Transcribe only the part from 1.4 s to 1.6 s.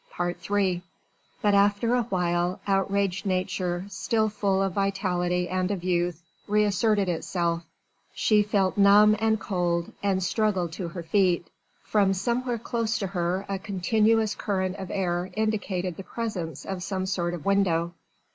But